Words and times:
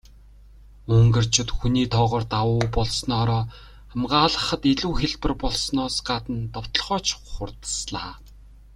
Унгарчууд 0.95 1.49
хүний 1.57 1.85
тоогоор 1.95 2.23
давуу 2.33 2.63
болсноороо 2.75 3.43
хамгаалахад 3.91 4.61
илүү 4.73 4.93
хялбар 4.99 5.33
болсноос 5.43 5.95
гадна 6.07 6.39
довтолгоо 6.55 6.99
ч 7.05 7.07
хурдаслаа. 7.31 8.11